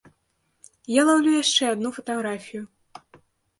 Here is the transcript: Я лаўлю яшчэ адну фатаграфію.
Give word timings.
Я 0.93 1.01
лаўлю 1.09 1.35
яшчэ 1.43 1.63
адну 1.75 1.93
фатаграфію. 1.99 2.63